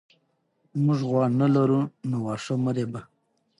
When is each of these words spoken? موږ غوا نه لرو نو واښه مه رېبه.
موږ 0.83 0.99
غوا 1.09 1.25
نه 1.39 1.47
لرو 1.55 1.81
نو 2.09 2.17
واښه 2.25 2.55
مه 2.63 2.71
رېبه. 2.75 3.01